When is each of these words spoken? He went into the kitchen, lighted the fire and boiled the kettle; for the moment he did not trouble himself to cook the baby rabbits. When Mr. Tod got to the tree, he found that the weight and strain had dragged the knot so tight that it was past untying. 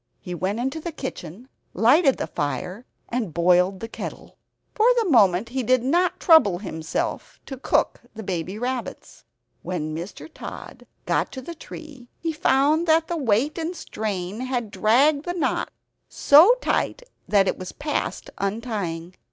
He 0.19 0.33
went 0.33 0.59
into 0.59 0.79
the 0.79 0.91
kitchen, 0.91 1.47
lighted 1.75 2.17
the 2.17 2.25
fire 2.25 2.87
and 3.09 3.35
boiled 3.35 3.79
the 3.81 3.87
kettle; 3.87 4.35
for 4.73 4.87
the 4.97 5.07
moment 5.11 5.49
he 5.49 5.61
did 5.61 5.83
not 5.83 6.19
trouble 6.19 6.57
himself 6.57 7.39
to 7.45 7.55
cook 7.55 8.01
the 8.15 8.23
baby 8.23 8.57
rabbits. 8.57 9.23
When 9.61 9.95
Mr. 9.95 10.27
Tod 10.33 10.87
got 11.05 11.31
to 11.33 11.41
the 11.43 11.53
tree, 11.53 12.07
he 12.19 12.31
found 12.31 12.87
that 12.87 13.07
the 13.09 13.15
weight 13.15 13.59
and 13.59 13.75
strain 13.75 14.39
had 14.39 14.71
dragged 14.71 15.23
the 15.25 15.33
knot 15.35 15.69
so 16.09 16.55
tight 16.61 17.03
that 17.27 17.47
it 17.47 17.59
was 17.59 17.71
past 17.71 18.31
untying. 18.39 19.13